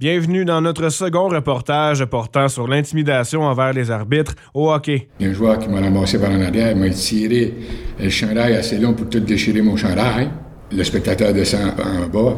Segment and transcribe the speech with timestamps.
[0.00, 5.06] Bienvenue dans notre second reportage portant sur l'intimidation envers les arbitres au hockey.
[5.20, 7.54] Il y a un joueur qui m'a ramassé par en arrière, il m'a tiré
[8.00, 10.30] le chandail assez long pour tout déchirer mon chandail.
[10.72, 12.34] Le spectateur descend en bas,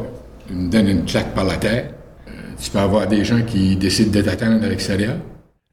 [0.51, 1.95] il me donne une claque par la tête.
[2.27, 2.31] Euh,
[2.61, 5.15] tu peux avoir des gens qui décident de t'attendre à l'extérieur.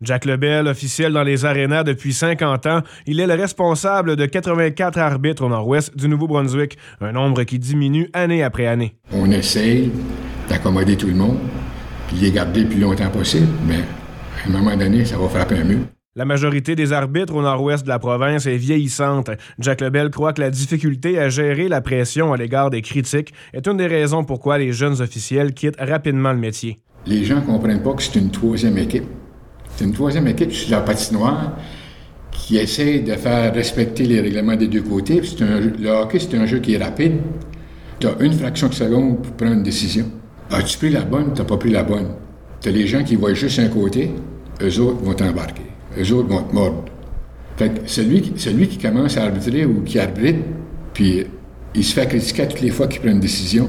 [0.01, 4.99] Jack Lebel, officiel dans les arénas depuis 50 ans, il est le responsable de 84
[4.99, 8.97] arbitres au nord-ouest du Nouveau-Brunswick, un nombre qui diminue année après année.
[9.13, 9.93] On essaye
[10.49, 11.39] d'accommoder tout le monde
[12.09, 13.81] puis les garder le plus longtemps possible, mais
[14.45, 15.81] à un moment donné, ça va frapper un mur.
[16.17, 19.31] La majorité des arbitres au nord-ouest de la province est vieillissante.
[19.59, 23.67] Jack Lebel croit que la difficulté à gérer la pression à l'égard des critiques est
[23.67, 26.79] une des raisons pourquoi les jeunes officiels quittent rapidement le métier.
[27.07, 29.07] Les gens ne comprennent pas que c'est une troisième équipe.
[29.75, 31.57] C'est une troisième équipe sur la patinoire
[32.31, 35.21] qui essaie de faire respecter les règlements des deux côtés.
[35.41, 37.15] Un, le hockey, c'est un jeu qui est rapide.
[37.99, 40.07] Tu as une fraction de seconde pour prendre une décision.
[40.55, 42.15] As-tu pris la bonne, tu n'as pas pris la bonne.
[42.63, 44.11] Tu as les gens qui voient juste un côté,
[44.63, 45.65] eux autres vont t'embarquer.
[45.99, 46.85] Eux autres vont te mordre.
[47.57, 50.39] Fait que celui, celui qui commence à arbitrer ou qui arbitre,
[50.93, 51.27] puis
[51.75, 53.69] il se fait critiquer toutes les fois qu'il prend une décision,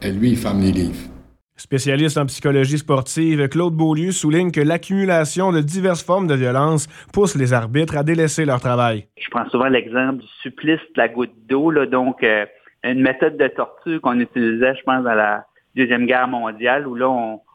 [0.00, 1.10] et lui, il ferme les livres.
[1.56, 7.36] Spécialiste en psychologie sportive, Claude Beaulieu souligne que l'accumulation de diverses formes de violence pousse
[7.36, 9.08] les arbitres à délaisser leur travail.
[9.18, 12.46] Je prends souvent l'exemple du supplice de la goutte d'eau, donc euh,
[12.82, 17.08] une méthode de torture qu'on utilisait, je pense, à la Deuxième Guerre mondiale, où là,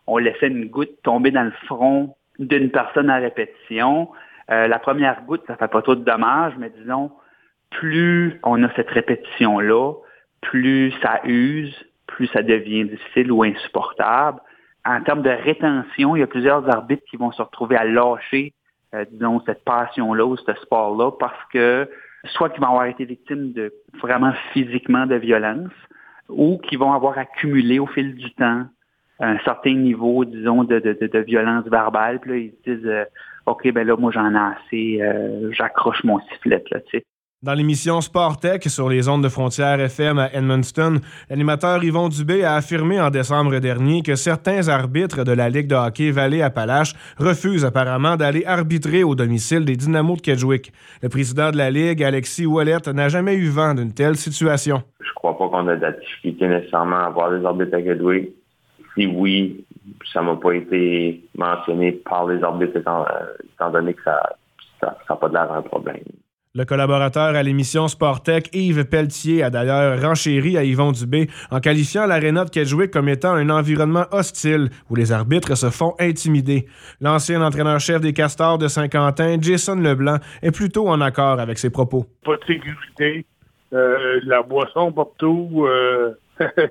[0.07, 4.09] on, laissait une goutte tomber dans le front d'une personne à répétition.
[4.49, 7.11] Euh, la première goutte, ça fait pas trop de dommages, mais disons,
[7.69, 9.93] plus on a cette répétition-là,
[10.41, 11.75] plus ça use,
[12.07, 14.39] plus ça devient difficile ou insupportable.
[14.85, 18.53] En termes de rétention, il y a plusieurs arbitres qui vont se retrouver à lâcher,
[18.95, 21.89] euh, disons, cette passion-là ou ce sport-là parce que
[22.25, 25.71] soit qu'ils vont avoir été victimes de vraiment physiquement de violence
[26.29, 28.65] ou qui vont avoir accumulé au fil du temps
[29.19, 32.19] un certain niveau, disons, de, de, de, violence verbale.
[32.19, 33.05] Puis là, ils se disent, euh,
[33.45, 37.05] OK, ben là, moi, j'en ai assez, euh, j'accroche mon sifflet, là, tu sais.
[37.43, 42.43] Dans l'émission Sport Tech sur les ondes de frontières FM à Edmundston, l'animateur Yvon Dubé
[42.43, 47.63] a affirmé en décembre dernier que certains arbitres de la Ligue de hockey Vallée-Appalaches refusent
[47.63, 50.73] apparemment d'aller arbitrer au domicile des Dynamos de Kedgewick.
[51.03, 54.81] Le président de la Ligue, Alexis Ouellet, n'a jamais eu vent d'une telle situation.
[54.99, 58.31] Je crois pas qu'on a de difficulté nécessairement à avoir des arbitres à Kedgewick.
[58.95, 59.63] Si oui,
[60.11, 64.35] ça m'a pas été mentionné par les arbitres étant, euh, donné que ça
[64.81, 66.01] n'a pas l'air d'un problème.
[66.57, 72.07] Le collaborateur à l'émission Sportec, Yves Pelletier, a d'ailleurs renchéri à Yvon Dubé en qualifiant
[72.07, 76.65] l'aréna de Kedgewick comme étant un environnement hostile où les arbitres se font intimider.
[76.99, 82.07] L'ancien entraîneur-chef des Castors de Saint-Quentin, Jason Leblanc, est plutôt en accord avec ses propos.
[82.25, 83.23] Pas de sécurité,
[83.73, 86.15] euh, la boisson partout, euh,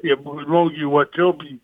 [0.03, 1.61] il y a beaucoup de monde qui voit ça, puis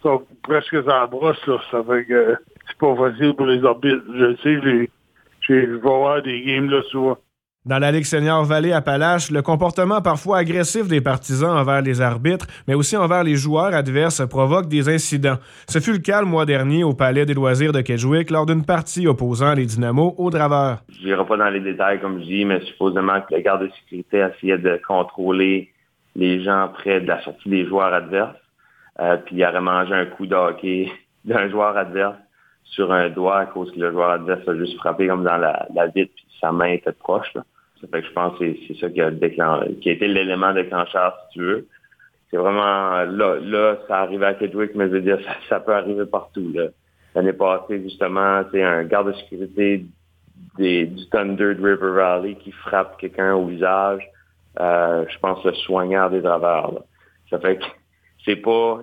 [0.00, 1.36] sont presque en brosse,
[1.70, 2.38] Ça fait que
[2.68, 4.02] c'est pas facile pour les arbitres.
[4.14, 4.88] Je sais,
[5.42, 7.18] je vais des games là souvent.
[7.66, 12.74] Dans la Ligue senior Vallée-Appalaches, le comportement parfois agressif des partisans envers les arbitres, mais
[12.74, 15.38] aussi envers les joueurs adverses, provoque des incidents.
[15.66, 18.64] Ce fut le cas le mois dernier au Palais des loisirs de Kedgewick lors d'une
[18.64, 20.78] partie opposant les Dynamos aux Draveurs.
[20.90, 23.70] Je n'irai pas dans les détails, comme je dis, mais supposément que le garde de
[23.80, 25.72] sécurité essayait de contrôler
[26.14, 28.36] les gens près de la sortie des joueurs adverses.
[29.00, 30.36] Euh, puis il aurait mangé un coup de
[31.24, 32.14] d'un joueur adverse
[32.62, 35.66] sur un doigt à cause que le joueur adverse a juste frappé comme dans la,
[35.74, 36.08] la puis
[36.40, 37.32] sa main était proche.
[37.90, 41.38] Fait que je pense que c'est ça qui a, qui a été l'élément déclencheur, si
[41.38, 41.68] tu veux.
[42.30, 46.06] C'est vraiment là, là, ça arrive à Kedwick, mais je veux dire, ça, peut arriver
[46.06, 46.52] partout.
[47.14, 49.84] L'année passée, justement, c'est un garde de sécurité
[50.58, 54.02] des, du Thunder de River Valley qui frappe quelqu'un au visage.
[54.60, 56.82] Euh, je pense le soigneur des draveurs.
[57.30, 57.64] Ça fait que
[58.24, 58.80] c'est pas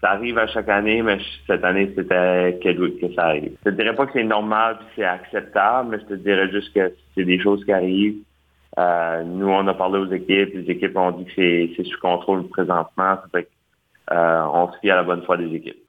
[0.00, 3.52] ça arrive à chaque année, mais cette année, c'était que ça arrive.
[3.64, 6.72] Je te dirais pas que c'est normal et c'est acceptable, mais je te dirais juste
[6.74, 8.18] que c'est des choses qui arrivent.
[8.78, 11.32] Euh, nous, on a parlé aux équipes, les équipes ont dit que
[11.76, 13.16] c'est sous contrôle présentement.
[13.16, 13.48] Ça fait
[14.12, 15.82] euh, on se fie à la bonne foi des équipes.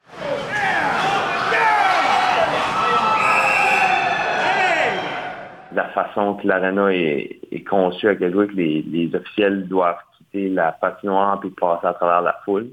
[5.72, 10.72] La façon que l'arena est, est conçue à que les, les officiels doivent quitter la
[10.72, 12.70] patinoire puis passer à travers la foule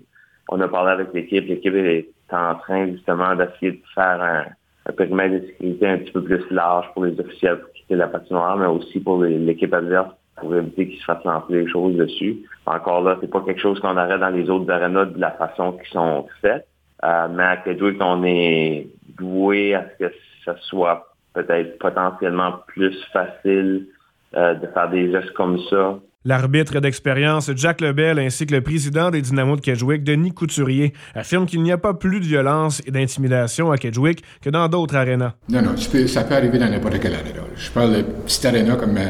[0.49, 1.47] on a parlé avec l'équipe.
[1.47, 6.23] L'équipe est en train justement d'essayer de faire un, périmètre de sécurité un petit peu
[6.23, 10.53] plus large pour les officiels pour quitter la patinoire, mais aussi pour l'équipe adverse pour
[10.55, 12.37] éviter qu'ils se fassent lancer des choses dessus.
[12.65, 15.73] Encore là, c'est pas quelque chose qu'on aurait dans les autres arénas de la façon
[15.73, 16.67] qu'ils sont faites.
[17.03, 18.87] Euh, mais à Kedwick, on est
[19.17, 20.13] doué à ce que
[20.43, 23.87] ça soit peut-être potentiellement plus facile
[24.35, 29.11] euh, de faire des gestes comme ça L'arbitre d'expérience Jack Lebel ainsi que le président
[29.11, 32.89] des Dynamos de Kedgewick, Denis Couturier, affirment qu'il n'y a pas plus de violence et
[32.89, 35.33] d'intimidation à Kedgewick que dans d'autres arénas.
[35.49, 37.41] Non, non, ça peut arriver dans n'importe quelle aréna.
[37.55, 39.05] Je parle de petite aréna comme euh,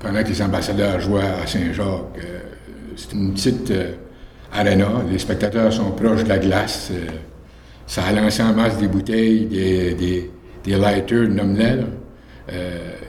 [0.00, 2.18] pendant que les ambassadeurs jouaient à Saint-Jacques.
[2.18, 2.40] Euh,
[2.96, 3.92] c'est une petite euh.
[5.08, 6.90] Les spectateurs sont proches de la glace.
[7.86, 10.30] ça a lancé en masse des bouteilles, des, des,
[10.64, 11.84] des lighters, nomme-les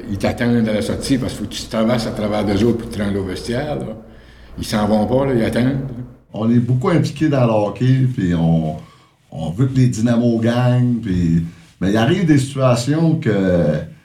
[0.10, 3.01] ils t'attendent à la sortie parce que tu traverses à travers deux autres pour te
[3.01, 3.75] rendre au vestiaire.
[3.75, 3.86] Là.
[4.57, 5.88] Ils s'en vont pas, là, ils attendent.
[6.33, 8.78] On est beaucoup impliqués dans le hockey, puis on,
[9.31, 11.44] on veut que les dynamos gagnent, puis...
[11.80, 13.31] Mais il arrive des situations que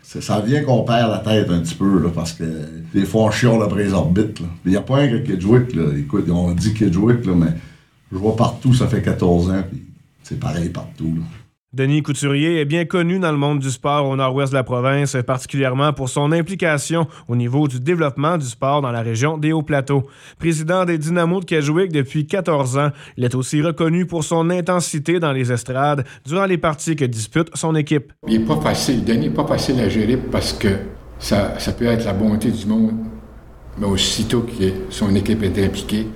[0.02, 2.44] ça vient qu'on perd la tête un petit peu, parce que
[2.94, 4.40] des fois, on chiale après les orbites.
[4.64, 5.88] Il n'y a pas un que Kedgewick, là.
[5.98, 7.52] Écoute, on dit Kedgewick, là, mais
[8.10, 9.82] je vois partout, ça fait 14 ans, puis
[10.22, 11.18] c'est pareil partout.
[11.76, 15.14] Denis Couturier est bien connu dans le monde du sport au nord-ouest de la province,
[15.26, 20.06] particulièrement pour son implication au niveau du développement du sport dans la région des Hauts-Plateaux.
[20.38, 25.20] Président des Dynamos de Kedgewick depuis 14 ans, il est aussi reconnu pour son intensité
[25.20, 28.10] dans les estrades durant les parties que dispute son équipe.
[28.26, 29.04] Il n'est pas facile.
[29.04, 30.68] Denis n'est pas facile à gérer parce que
[31.18, 32.94] ça, ça peut être la bonté du monde,
[33.76, 36.06] mais aussitôt que son équipe est impliquée,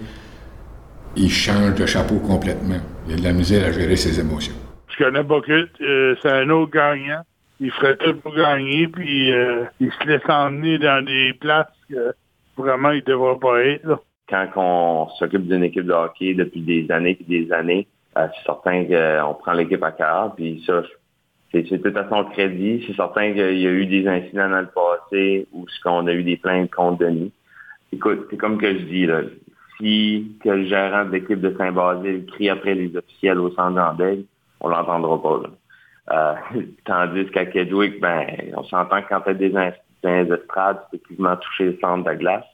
[1.17, 2.81] il change de chapeau complètement.
[3.09, 4.55] Il a de la misère à gérer ses émotions
[4.97, 7.23] connais pas que euh, c'est un autre gagnant.
[7.61, 12.15] Il ferait tout pour gagner, puis euh, il se laisse emmener dans des places que
[12.57, 14.03] vraiment il devrait pas être.
[14.29, 18.45] Quand on s'occupe d'une équipe de hockey depuis des années et des années, euh, c'est
[18.47, 20.83] certain qu'on prend l'équipe à cœur, puis ça,
[21.53, 22.85] c'est tout à son crédit.
[22.87, 26.23] C'est certain qu'il y a eu des incidents dans le passé où qu'on a eu
[26.23, 27.33] des plaintes contre Denis.
[27.93, 29.07] Écoute, c'est comme que je dis,
[29.79, 34.25] si que le gérant de l'équipe de Saint-Basile crie après les officiels au centre d'Andel,
[34.61, 35.41] on l'entendra pas.
[36.13, 36.35] Euh,
[36.85, 38.27] tandis qu'à Kedgewick, ben,
[38.57, 42.05] on s'entend que quand tu as des, des estrades, tu peux quasiment toucher le centre
[42.05, 42.45] de la glace.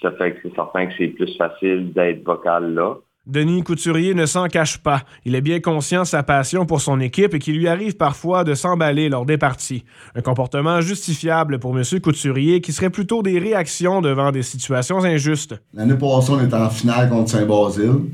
[0.00, 2.96] Ça fait que c'est certain que c'est plus facile d'être vocal là.
[3.24, 5.02] Denis Couturier ne s'en cache pas.
[5.24, 8.42] Il est bien conscient de sa passion pour son équipe et qu'il lui arrive parfois
[8.42, 9.84] de s'emballer lors des parties.
[10.16, 11.84] Un comportement justifiable pour M.
[12.02, 15.54] Couturier qui serait plutôt des réactions devant des situations injustes.
[15.72, 18.10] L'année passée, on était en finale contre Saint-Basile.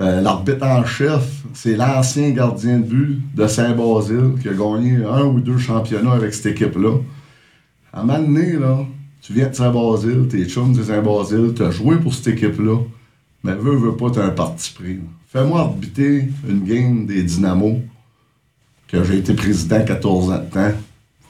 [0.00, 5.24] Euh, l'arbitre en chef, c'est l'ancien gardien de but de Saint-Basile qui a gagné un
[5.24, 6.98] ou deux championnats avec cette équipe-là.
[7.92, 8.78] À un moment donné, là,
[9.22, 12.78] tu viens de Saint-Basile, t'es chum de Saint-Basile, t'as joué pour cette équipe-là,
[13.44, 14.98] mais veux, veux pas, t'as un parti pris.
[15.28, 17.80] Fais-moi arbitrer une game des Dynamos,
[18.88, 20.72] que j'ai été président 14 ans de temps.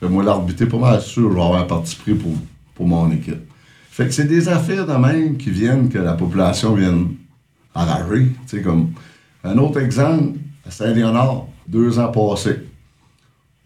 [0.01, 2.33] Fais-moi l'arbitrer, pas mal sûr, je vais avoir un parti pris pour,
[2.75, 3.43] pour mon équipe.
[3.91, 7.09] Fait que c'est des affaires de même qui viennent que la population vienne
[7.75, 8.27] enragé.
[8.27, 8.93] Tu sais, comme
[9.43, 12.61] un autre exemple, à Saint-Léonard, deux ans passés,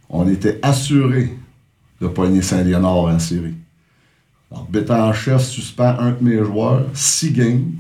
[0.09, 1.37] on était assuré
[2.01, 3.55] de pogner Saint-Léonard en série.
[4.51, 7.73] L'arbitre en chef suspend un de mes joueurs, six games.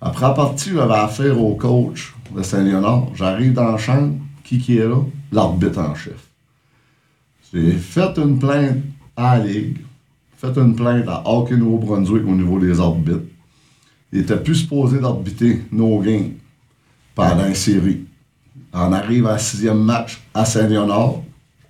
[0.00, 3.08] Après la partie, j'avais affaire au coach de Saint-Léonard.
[3.14, 4.14] J'arrive dans la chambre,
[4.44, 5.02] qui qui est là?
[5.32, 6.28] L'arbitre en chef.
[7.52, 8.78] J'ai fait une plainte
[9.16, 9.78] à la Ligue,
[10.36, 13.26] fait une plainte à Hockey Nouveau-Brunswick au niveau des arbitres
[14.12, 16.32] il était plus supposé d'arbitrer nos games
[17.14, 18.04] pendant une série.
[18.72, 21.22] On arrive à sixième match à Saint-Léonard.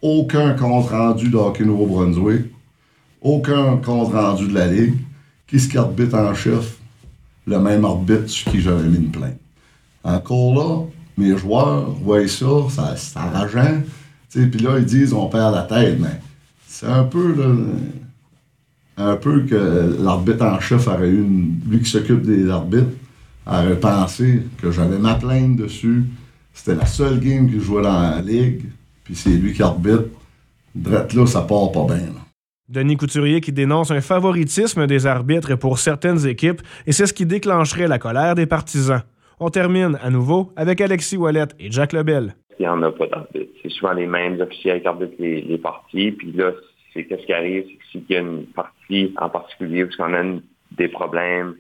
[0.02, 2.46] Aucun compte rendu de Nouveau-Brunswick.
[3.20, 4.94] Aucun compte rendu de la Ligue.
[5.46, 6.78] Qui ce qui arbitre en chef?
[7.46, 9.38] Le même arbitre sur qui j'avais mis une plainte.
[10.04, 10.86] Encore là,
[11.19, 13.82] mes joueurs voient ça, c'est enrageant.
[14.31, 16.20] Puis là, ils disent on perd la tête, mais
[16.67, 17.34] c'est un peu
[19.00, 22.92] un peu que l'arbitre en chef aurait eu, une, lui qui s'occupe des arbitres,
[23.46, 26.04] aurait pensé que j'avais ma plainte dessus.
[26.52, 28.62] C'était la seule game qu'il jouait dans la ligue,
[29.04, 30.04] puis c'est lui qui arbitre.
[30.74, 32.08] Drette là, ça part pas bien.
[32.69, 37.26] Denis Couturier qui dénonce un favoritisme des arbitres pour certaines équipes, et c'est ce qui
[37.26, 39.02] déclencherait la colère des partisans.
[39.40, 42.36] On termine à nouveau avec Alexis Wallet et Jack Lebel.
[42.58, 43.50] Il n'y en a pas d'arbitre.
[43.62, 46.52] C'est souvent les mêmes officiels qui arbitrent les, les parties, puis là,
[46.93, 50.15] c'est qu'est-ce qui arrive, c'est que s'il y a une partie en particulier où on
[50.15, 50.23] a
[50.73, 51.55] des problèmes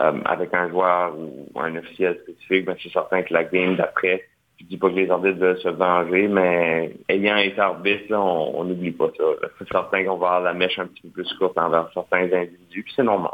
[0.00, 4.24] euh, avec un joueur ou un officiel spécifique, ben c'est certain que la game d'après,
[4.60, 8.92] je dis pas que les arbitres veulent se venger, mais ayant été arbitre, on n'oublie
[8.92, 9.24] pas ça.
[9.58, 12.82] C'est certain qu'on va avoir la mèche un petit peu plus courte envers certains individus,
[12.84, 13.32] puis c'est normal.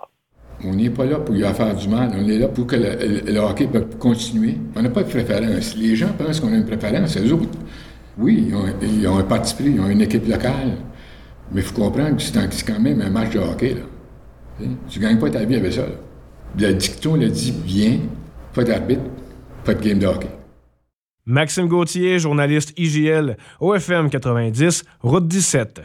[0.62, 3.38] On n'est pas là pour lui faire du mal, on est là pour que le,
[3.38, 4.54] hockey puisse continuer.
[4.76, 5.76] On n'a pas de préférence.
[5.76, 7.58] Les gens pensent qu'on a une préférence, eux autres.
[8.16, 10.78] Oui, ils ont, ils ont un parti pris, ils ont une équipe locale.
[11.52, 13.74] Mais il faut comprendre que c'est quand même un match de hockey.
[13.74, 14.66] Là.
[14.88, 15.86] Tu ne gagnes pas ta vie avec ça.
[16.58, 17.98] Le dicton le dit bien,
[18.52, 19.02] pas d'arbitre,
[19.64, 20.28] pas de game de hockey.
[21.26, 25.80] Maxime Gauthier, journaliste IGL, OFM 90, Route 17.